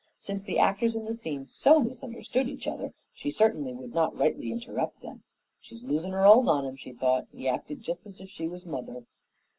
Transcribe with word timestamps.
Since 0.17 0.45
the 0.45 0.57
actors 0.57 0.95
in 0.95 1.05
the 1.05 1.13
scene 1.13 1.45
so 1.45 1.79
misunderstood 1.79 2.49
each 2.49 2.67
other, 2.67 2.91
she 3.13 3.29
certainly 3.29 3.71
would 3.71 3.93
not 3.93 4.17
rightly 4.17 4.51
interpret 4.51 4.95
them. 4.95 5.21
"She's 5.59 5.83
losin' 5.83 6.11
her 6.13 6.23
hold 6.23 6.49
on 6.49 6.65
'im," 6.65 6.75
she 6.75 6.91
thought, 6.91 7.27
"He 7.31 7.47
acted 7.47 7.83
just 7.83 8.07
as 8.07 8.19
if 8.19 8.27
she 8.27 8.47
was 8.47 8.65
mother." 8.65 9.05